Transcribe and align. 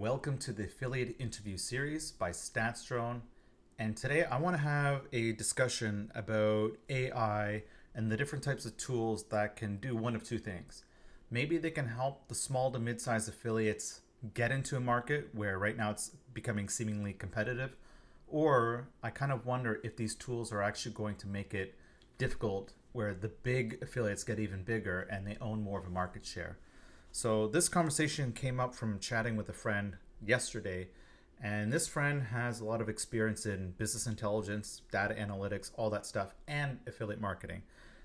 Welcome 0.00 0.38
to 0.38 0.52
the 0.54 0.64
affiliate 0.64 1.14
interview 1.18 1.58
series 1.58 2.10
by 2.10 2.30
StatsDrone. 2.30 3.20
And 3.78 3.94
today 3.94 4.24
I 4.24 4.38
want 4.38 4.56
to 4.56 4.62
have 4.62 5.02
a 5.12 5.32
discussion 5.32 6.10
about 6.14 6.70
AI 6.88 7.64
and 7.94 8.10
the 8.10 8.16
different 8.16 8.42
types 8.42 8.64
of 8.64 8.78
tools 8.78 9.24
that 9.24 9.56
can 9.56 9.76
do 9.76 9.94
one 9.94 10.16
of 10.16 10.24
two 10.24 10.38
things. 10.38 10.84
Maybe 11.30 11.58
they 11.58 11.70
can 11.70 11.86
help 11.88 12.28
the 12.28 12.34
small 12.34 12.70
to 12.70 12.78
mid 12.78 12.98
sized 12.98 13.28
affiliates 13.28 14.00
get 14.32 14.50
into 14.50 14.74
a 14.74 14.80
market 14.80 15.28
where 15.34 15.58
right 15.58 15.76
now 15.76 15.90
it's 15.90 16.12
becoming 16.32 16.70
seemingly 16.70 17.12
competitive. 17.12 17.76
Or 18.26 18.88
I 19.02 19.10
kind 19.10 19.32
of 19.32 19.44
wonder 19.44 19.80
if 19.84 19.98
these 19.98 20.14
tools 20.14 20.50
are 20.50 20.62
actually 20.62 20.94
going 20.94 21.16
to 21.16 21.26
make 21.26 21.52
it 21.52 21.74
difficult 22.16 22.72
where 22.92 23.12
the 23.12 23.28
big 23.28 23.76
affiliates 23.82 24.24
get 24.24 24.38
even 24.38 24.62
bigger 24.62 25.02
and 25.10 25.26
they 25.26 25.36
own 25.42 25.62
more 25.62 25.78
of 25.78 25.86
a 25.86 25.90
market 25.90 26.24
share. 26.24 26.56
So 27.12 27.48
this 27.48 27.68
conversation 27.68 28.32
came 28.32 28.60
up 28.60 28.74
from 28.74 29.00
chatting 29.00 29.36
with 29.36 29.48
a 29.48 29.52
friend 29.52 29.96
yesterday, 30.24 30.88
and 31.42 31.72
this 31.72 31.88
friend 31.88 32.22
has 32.22 32.60
a 32.60 32.64
lot 32.64 32.80
of 32.80 32.88
experience 32.88 33.46
in 33.46 33.72
business 33.72 34.06
intelligence, 34.06 34.82
data 34.92 35.14
analytics, 35.14 35.72
all 35.76 35.90
that 35.90 36.06
stuff, 36.06 36.34
and 36.46 36.78
affiliate 36.86 37.20
marketing. 37.20 37.62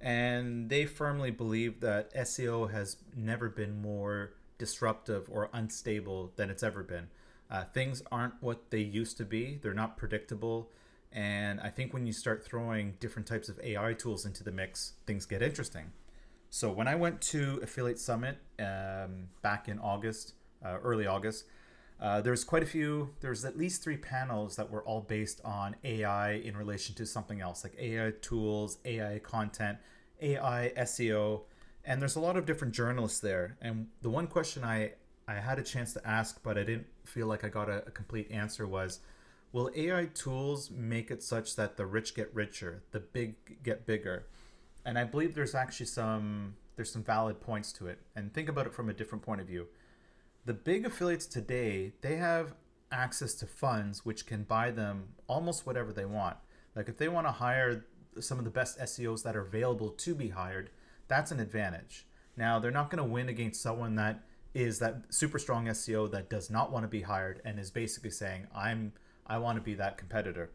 And 0.00 0.70
they 0.70 0.86
firmly 0.86 1.30
believe 1.30 1.80
that 1.80 2.14
SEO 2.14 2.70
has 2.70 2.96
never 3.14 3.48
been 3.48 3.80
more 3.80 4.32
disruptive 4.58 5.28
or 5.30 5.50
unstable 5.52 6.32
than 6.36 6.48
it's 6.48 6.62
ever 6.62 6.82
been. 6.82 7.08
Uh, 7.50 7.64
things 7.64 8.02
aren't 8.10 8.34
what 8.40 8.70
they 8.70 8.80
used 8.80 9.18
to 9.18 9.24
be, 9.24 9.58
they're 9.62 9.74
not 9.74 9.96
predictable. 9.96 10.70
And 11.12 11.60
I 11.60 11.68
think 11.68 11.92
when 11.92 12.06
you 12.06 12.12
start 12.12 12.44
throwing 12.44 12.94
different 12.98 13.28
types 13.28 13.48
of 13.48 13.60
AI 13.60 13.92
tools 13.92 14.26
into 14.26 14.42
the 14.42 14.52
mix, 14.52 14.94
things 15.06 15.26
get 15.26 15.42
interesting. 15.42 15.92
So 16.56 16.70
when 16.70 16.88
I 16.88 16.94
went 16.94 17.20
to 17.32 17.60
Affiliate 17.62 17.98
Summit 17.98 18.38
um, 18.58 19.28
back 19.42 19.68
in 19.68 19.78
August, 19.78 20.32
uh, 20.64 20.78
early 20.82 21.06
August, 21.06 21.44
uh, 22.00 22.22
there's 22.22 22.44
quite 22.44 22.62
a 22.62 22.66
few. 22.66 23.10
There's 23.20 23.44
at 23.44 23.58
least 23.58 23.82
three 23.82 23.98
panels 23.98 24.56
that 24.56 24.70
were 24.70 24.82
all 24.82 25.02
based 25.02 25.42
on 25.44 25.76
AI 25.84 26.30
in 26.30 26.56
relation 26.56 26.94
to 26.94 27.04
something 27.04 27.42
else, 27.42 27.62
like 27.62 27.76
AI 27.78 28.14
tools, 28.22 28.78
AI 28.86 29.18
content, 29.18 29.76
AI 30.22 30.72
SEO, 30.78 31.42
and 31.84 32.00
there's 32.00 32.16
a 32.16 32.20
lot 32.20 32.38
of 32.38 32.46
different 32.46 32.72
journalists 32.72 33.20
there. 33.20 33.58
And 33.60 33.88
the 34.00 34.08
one 34.08 34.26
question 34.26 34.64
I 34.64 34.92
I 35.28 35.34
had 35.34 35.58
a 35.58 35.62
chance 35.62 35.92
to 35.92 36.08
ask, 36.08 36.42
but 36.42 36.56
I 36.56 36.62
didn't 36.62 36.86
feel 37.04 37.26
like 37.26 37.44
I 37.44 37.50
got 37.50 37.68
a, 37.68 37.86
a 37.86 37.90
complete 37.90 38.30
answer 38.30 38.66
was, 38.66 39.00
will 39.52 39.70
AI 39.76 40.06
tools 40.14 40.70
make 40.70 41.10
it 41.10 41.22
such 41.22 41.54
that 41.56 41.76
the 41.76 41.84
rich 41.84 42.14
get 42.14 42.34
richer, 42.34 42.82
the 42.92 43.00
big 43.00 43.62
get 43.62 43.84
bigger? 43.84 44.24
And 44.86 44.98
I 44.98 45.04
believe 45.04 45.34
there's 45.34 45.54
actually 45.54 45.86
some 45.86 46.54
there's 46.76 46.92
some 46.92 47.02
valid 47.02 47.40
points 47.40 47.72
to 47.72 47.88
it. 47.88 47.98
And 48.14 48.32
think 48.32 48.48
about 48.48 48.66
it 48.66 48.74
from 48.74 48.88
a 48.88 48.94
different 48.94 49.24
point 49.24 49.40
of 49.40 49.46
view. 49.46 49.66
The 50.44 50.54
big 50.54 50.86
affiliates 50.86 51.26
today, 51.26 51.92
they 52.02 52.16
have 52.16 52.54
access 52.92 53.34
to 53.34 53.46
funds 53.46 54.04
which 54.04 54.26
can 54.26 54.44
buy 54.44 54.70
them 54.70 55.08
almost 55.26 55.66
whatever 55.66 55.92
they 55.92 56.04
want. 56.04 56.36
Like 56.76 56.88
if 56.88 56.98
they 56.98 57.08
want 57.08 57.26
to 57.26 57.32
hire 57.32 57.86
some 58.20 58.38
of 58.38 58.44
the 58.44 58.50
best 58.50 58.78
SEOs 58.78 59.22
that 59.24 59.34
are 59.34 59.40
available 59.40 59.90
to 59.90 60.14
be 60.14 60.28
hired, 60.28 60.70
that's 61.08 61.30
an 61.30 61.40
advantage. 61.40 62.06
Now, 62.36 62.58
they're 62.58 62.70
not 62.70 62.90
going 62.90 63.02
to 63.02 63.10
win 63.10 63.28
against 63.28 63.62
someone 63.62 63.96
that 63.96 64.22
is 64.54 64.78
that 64.78 65.02
super 65.10 65.38
strong 65.38 65.66
SEO 65.66 66.10
that 66.12 66.30
does 66.30 66.50
not 66.50 66.70
want 66.70 66.84
to 66.84 66.88
be 66.88 67.02
hired 67.02 67.40
and 67.44 67.58
is 67.58 67.70
basically 67.70 68.10
saying, 68.10 68.46
"I'm 68.54 68.92
I 69.26 69.38
want 69.38 69.56
to 69.56 69.62
be 69.62 69.74
that 69.74 69.98
competitor." 69.98 70.50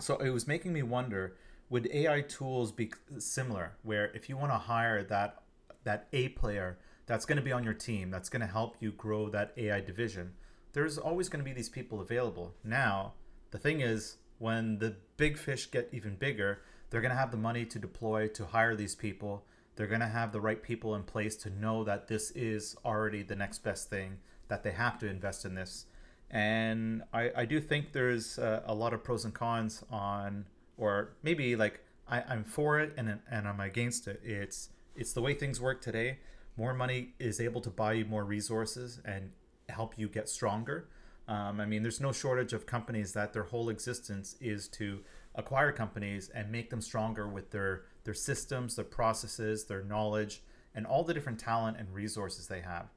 So 0.00 0.16
it 0.18 0.30
was 0.30 0.46
making 0.46 0.72
me 0.72 0.82
wonder 0.82 1.36
would 1.68 1.88
AI 1.92 2.20
tools 2.22 2.72
be 2.72 2.92
similar 3.18 3.76
where 3.82 4.06
if 4.14 4.28
you 4.28 4.36
want 4.36 4.52
to 4.52 4.58
hire 4.58 5.02
that 5.04 5.42
that 5.84 6.08
A 6.12 6.28
player 6.30 6.78
that's 7.06 7.24
going 7.24 7.36
to 7.36 7.42
be 7.42 7.52
on 7.52 7.64
your 7.64 7.74
team 7.74 8.10
that's 8.10 8.28
going 8.28 8.40
to 8.40 8.46
help 8.46 8.76
you 8.80 8.92
grow 8.92 9.28
that 9.28 9.52
AI 9.56 9.80
division 9.80 10.34
there's 10.72 10.98
always 10.98 11.28
going 11.28 11.42
to 11.42 11.44
be 11.44 11.54
these 11.54 11.70
people 11.70 12.00
available. 12.00 12.54
Now 12.62 13.14
the 13.50 13.58
thing 13.58 13.80
is 13.80 14.16
when 14.38 14.78
the 14.78 14.96
big 15.16 15.38
fish 15.38 15.70
get 15.70 15.88
even 15.92 16.16
bigger 16.16 16.60
they're 16.90 17.00
going 17.00 17.12
to 17.12 17.18
have 17.18 17.30
the 17.30 17.36
money 17.36 17.64
to 17.64 17.78
deploy 17.78 18.28
to 18.28 18.46
hire 18.46 18.76
these 18.76 18.94
people. 18.94 19.44
They're 19.74 19.86
going 19.86 20.00
to 20.00 20.06
have 20.06 20.32
the 20.32 20.40
right 20.40 20.62
people 20.62 20.94
in 20.94 21.02
place 21.02 21.36
to 21.36 21.50
know 21.50 21.84
that 21.84 22.08
this 22.08 22.30
is 22.30 22.76
already 22.84 23.22
the 23.22 23.36
next 23.36 23.58
best 23.58 23.90
thing 23.90 24.18
that 24.48 24.62
they 24.62 24.70
have 24.70 24.98
to 25.00 25.08
invest 25.08 25.44
in 25.44 25.54
this. 25.54 25.86
And 26.30 27.02
I, 27.12 27.30
I 27.36 27.44
do 27.44 27.60
think 27.60 27.92
there's 27.92 28.38
a, 28.38 28.62
a 28.66 28.74
lot 28.74 28.94
of 28.94 29.04
pros 29.04 29.24
and 29.24 29.34
cons 29.34 29.84
on 29.90 30.46
or 30.76 31.16
maybe 31.22 31.56
like 31.56 31.80
I, 32.08 32.22
I'm 32.22 32.44
for 32.44 32.80
it 32.80 32.94
and 32.96 33.18
and 33.30 33.48
I'm 33.48 33.60
against 33.60 34.08
it. 34.08 34.20
It's 34.22 34.70
it's 34.94 35.12
the 35.12 35.22
way 35.22 35.34
things 35.34 35.60
work 35.60 35.80
today. 35.80 36.18
More 36.56 36.72
money 36.72 37.14
is 37.18 37.40
able 37.40 37.60
to 37.62 37.70
buy 37.70 37.94
you 37.94 38.04
more 38.04 38.24
resources 38.24 39.00
and 39.04 39.30
help 39.68 39.98
you 39.98 40.08
get 40.08 40.28
stronger. 40.28 40.88
Um, 41.28 41.60
I 41.60 41.66
mean, 41.66 41.82
there's 41.82 42.00
no 42.00 42.12
shortage 42.12 42.52
of 42.52 42.66
companies 42.66 43.12
that 43.12 43.32
their 43.32 43.42
whole 43.42 43.68
existence 43.68 44.36
is 44.40 44.68
to 44.68 45.00
acquire 45.34 45.72
companies 45.72 46.30
and 46.34 46.50
make 46.50 46.70
them 46.70 46.80
stronger 46.80 47.28
with 47.28 47.50
their 47.50 47.84
their 48.04 48.14
systems, 48.14 48.76
their 48.76 48.84
processes, 48.84 49.64
their 49.64 49.82
knowledge, 49.82 50.42
and 50.74 50.86
all 50.86 51.02
the 51.02 51.12
different 51.12 51.40
talent 51.40 51.76
and 51.78 51.92
resources 51.92 52.46
they 52.46 52.60
have. 52.60 52.88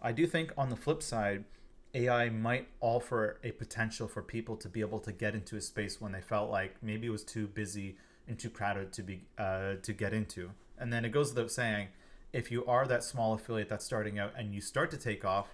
I 0.00 0.12
do 0.12 0.26
think 0.26 0.52
on 0.56 0.68
the 0.68 0.76
flip 0.76 1.02
side, 1.02 1.44
AI 1.94 2.30
might 2.30 2.68
offer 2.80 3.38
a 3.44 3.52
potential 3.52 4.08
for 4.08 4.22
people 4.22 4.56
to 4.56 4.68
be 4.68 4.80
able 4.80 4.98
to 5.00 5.12
get 5.12 5.34
into 5.34 5.56
a 5.56 5.60
space 5.60 6.00
when 6.00 6.12
they 6.12 6.20
felt 6.20 6.50
like 6.50 6.76
maybe 6.82 7.06
it 7.06 7.10
was 7.10 7.24
too 7.24 7.46
busy 7.46 7.96
and 8.26 8.38
too 8.38 8.48
crowded 8.48 8.92
to 8.94 9.02
be 9.02 9.22
uh, 9.38 9.74
to 9.82 9.92
get 9.92 10.12
into. 10.14 10.50
And 10.78 10.92
then 10.92 11.04
it 11.04 11.10
goes 11.10 11.34
without 11.34 11.50
saying, 11.50 11.88
if 12.32 12.50
you 12.50 12.64
are 12.64 12.86
that 12.86 13.04
small 13.04 13.34
affiliate 13.34 13.68
that's 13.68 13.84
starting 13.84 14.18
out 14.18 14.32
and 14.36 14.54
you 14.54 14.60
start 14.60 14.90
to 14.92 14.96
take 14.96 15.24
off, 15.24 15.48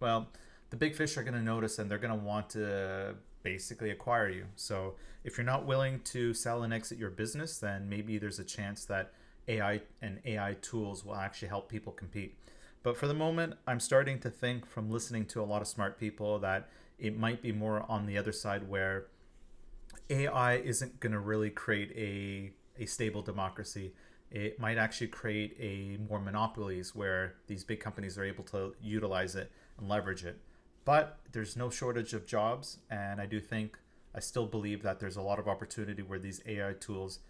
well, 0.00 0.28
the 0.70 0.76
big 0.76 0.94
fish 0.94 1.16
are 1.16 1.22
going 1.22 1.34
to 1.34 1.42
notice 1.42 1.78
and 1.78 1.90
they're 1.90 1.98
going 1.98 2.18
to 2.18 2.24
want 2.24 2.50
to 2.50 3.14
basically 3.42 3.90
acquire 3.90 4.28
you. 4.28 4.46
So 4.56 4.94
if 5.22 5.36
you're 5.36 5.44
not 5.44 5.66
willing 5.66 6.00
to 6.04 6.32
sell 6.32 6.62
and 6.62 6.72
exit 6.72 6.98
your 6.98 7.10
business, 7.10 7.58
then 7.58 7.88
maybe 7.88 8.16
there's 8.16 8.38
a 8.38 8.44
chance 8.44 8.86
that 8.86 9.12
AI 9.46 9.82
and 10.00 10.20
AI 10.24 10.56
tools 10.62 11.04
will 11.04 11.16
actually 11.16 11.48
help 11.48 11.68
people 11.68 11.92
compete. 11.92 12.36
But 12.84 12.98
for 12.98 13.08
the 13.08 13.14
moment, 13.14 13.54
I'm 13.66 13.80
starting 13.80 14.20
to 14.20 14.30
think 14.30 14.66
from 14.66 14.90
listening 14.90 15.24
to 15.28 15.40
a 15.40 15.42
lot 15.42 15.62
of 15.62 15.66
smart 15.66 15.98
people 15.98 16.38
that 16.40 16.68
it 16.98 17.18
might 17.18 17.40
be 17.40 17.50
more 17.50 17.84
on 17.88 18.06
the 18.06 18.18
other 18.18 18.30
side 18.30 18.68
where 18.68 19.06
AI 20.10 20.56
isn't 20.56 21.00
going 21.00 21.12
to 21.12 21.18
really 21.18 21.48
create 21.48 21.90
a, 21.96 22.52
a 22.80 22.84
stable 22.84 23.22
democracy. 23.22 23.94
It 24.30 24.60
might 24.60 24.76
actually 24.76 25.06
create 25.06 25.56
a 25.58 25.96
more 26.08 26.20
monopolies 26.20 26.94
where 26.94 27.36
these 27.46 27.64
big 27.64 27.80
companies 27.80 28.18
are 28.18 28.24
able 28.24 28.44
to 28.44 28.74
utilize 28.82 29.34
it 29.34 29.50
and 29.78 29.88
leverage 29.88 30.22
it. 30.22 30.38
But 30.84 31.18
there's 31.32 31.56
no 31.56 31.70
shortage 31.70 32.12
of 32.12 32.26
jobs, 32.26 32.78
and 32.90 33.18
I 33.18 33.24
do 33.24 33.40
think 33.40 33.78
I 34.14 34.20
still 34.20 34.44
believe 34.44 34.82
that 34.82 35.00
there's 35.00 35.16
a 35.16 35.22
lot 35.22 35.38
of 35.38 35.48
opportunity 35.48 36.02
where 36.02 36.18
these 36.18 36.42
AI 36.44 36.74
tools, 36.74 37.20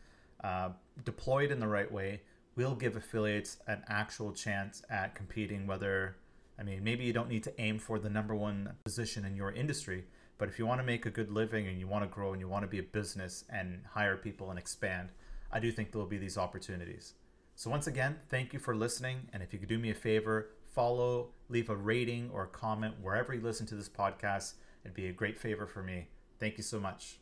uh, 0.42 0.70
deployed 1.04 1.52
in 1.52 1.60
the 1.60 1.68
right 1.68 1.90
way, 1.90 2.22
will 2.56 2.74
give 2.74 2.96
affiliates 2.96 3.58
an 3.66 3.82
actual 3.88 4.32
chance 4.32 4.82
at 4.90 5.14
competing 5.14 5.66
whether 5.66 6.16
I 6.58 6.62
mean, 6.62 6.84
maybe 6.84 7.04
you 7.04 7.12
don't 7.12 7.28
need 7.28 7.42
to 7.44 7.60
aim 7.60 7.78
for 7.78 7.98
the 7.98 8.10
number 8.10 8.34
one 8.34 8.74
position 8.84 9.24
in 9.24 9.34
your 9.34 9.50
industry, 9.50 10.04
but 10.38 10.48
if 10.48 10.58
you 10.58 10.66
want 10.66 10.80
to 10.80 10.86
make 10.86 11.04
a 11.04 11.10
good 11.10 11.30
living 11.30 11.66
and 11.66 11.78
you 11.78 11.88
want 11.88 12.04
to 12.04 12.08
grow 12.08 12.32
and 12.32 12.40
you 12.40 12.48
want 12.48 12.62
to 12.62 12.68
be 12.68 12.78
a 12.78 12.82
business 12.84 13.44
and 13.50 13.82
hire 13.90 14.16
people 14.16 14.50
and 14.50 14.58
expand, 14.58 15.10
I 15.52 15.60
do 15.60 15.72
think 15.72 15.90
there 15.90 16.00
will 16.00 16.06
be 16.06 16.18
these 16.18 16.38
opportunities. 16.38 17.14
So, 17.56 17.70
once 17.70 17.86
again, 17.86 18.16
thank 18.30 18.52
you 18.52 18.58
for 18.58 18.74
listening. 18.74 19.28
And 19.32 19.42
if 19.42 19.52
you 19.52 19.58
could 19.58 19.68
do 19.68 19.78
me 19.78 19.90
a 19.90 19.94
favor, 19.94 20.50
follow, 20.74 21.30
leave 21.48 21.70
a 21.70 21.76
rating 21.76 22.30
or 22.32 22.44
a 22.44 22.48
comment 22.48 22.96
wherever 23.00 23.32
you 23.32 23.40
listen 23.40 23.66
to 23.66 23.76
this 23.76 23.88
podcast, 23.88 24.54
it'd 24.84 24.94
be 24.94 25.06
a 25.06 25.12
great 25.12 25.38
favor 25.38 25.66
for 25.66 25.82
me. 25.82 26.08
Thank 26.40 26.56
you 26.56 26.64
so 26.64 26.80
much. 26.80 27.18